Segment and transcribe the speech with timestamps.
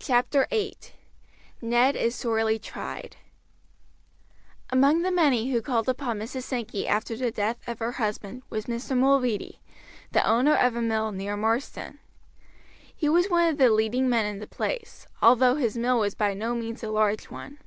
[0.00, 0.76] CHAPTER VIII:
[1.62, 3.16] NED IS SORELY TRIED
[4.68, 6.42] Among the many who called upon Mrs.
[6.42, 8.94] Sankey after the death of her husband was Mr.
[8.94, 9.60] Mulready,
[10.12, 12.00] the owner of a mill near Marsden.
[12.94, 16.34] He was one of the leading men in the place, although his mill was by
[16.34, 17.60] no means a large one.